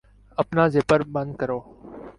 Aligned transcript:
اپنا 0.41 0.63
زپر 0.73 0.99
بند 1.13 1.31
کرو 1.39 1.59